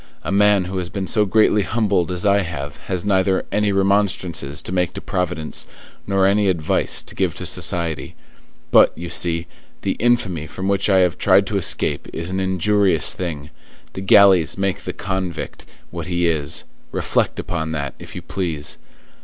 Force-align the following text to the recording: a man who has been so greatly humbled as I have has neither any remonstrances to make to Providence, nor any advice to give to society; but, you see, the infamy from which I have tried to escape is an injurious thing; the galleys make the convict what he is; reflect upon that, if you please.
a 0.23 0.31
man 0.31 0.65
who 0.65 0.79
has 0.79 0.89
been 0.89 1.05
so 1.05 1.25
greatly 1.25 1.61
humbled 1.61 2.11
as 2.11 2.25
I 2.25 2.39
have 2.39 2.77
has 2.87 3.05
neither 3.05 3.45
any 3.51 3.71
remonstrances 3.71 4.63
to 4.63 4.71
make 4.71 4.93
to 4.93 4.99
Providence, 4.99 5.67
nor 6.07 6.25
any 6.25 6.47
advice 6.47 7.03
to 7.03 7.13
give 7.13 7.35
to 7.35 7.45
society; 7.45 8.15
but, 8.71 8.93
you 8.97 9.09
see, 9.09 9.45
the 9.83 9.91
infamy 9.99 10.47
from 10.47 10.67
which 10.67 10.89
I 10.89 11.01
have 11.01 11.19
tried 11.19 11.45
to 11.45 11.57
escape 11.57 12.07
is 12.11 12.31
an 12.31 12.39
injurious 12.39 13.13
thing; 13.13 13.51
the 13.93 14.01
galleys 14.01 14.57
make 14.57 14.85
the 14.85 14.93
convict 14.93 15.67
what 15.91 16.07
he 16.07 16.25
is; 16.25 16.63
reflect 16.91 17.39
upon 17.39 17.71
that, 17.73 17.93
if 17.99 18.15
you 18.15 18.23
please. 18.23 18.79